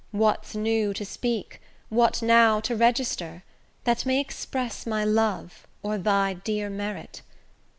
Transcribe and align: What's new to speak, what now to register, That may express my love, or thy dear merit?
What's 0.09 0.55
new 0.55 0.95
to 0.95 1.05
speak, 1.05 1.61
what 1.89 2.23
now 2.23 2.59
to 2.61 2.75
register, 2.75 3.43
That 3.83 4.03
may 4.03 4.19
express 4.19 4.87
my 4.87 5.05
love, 5.05 5.67
or 5.83 5.99
thy 5.99 6.33
dear 6.33 6.71
merit? 6.71 7.21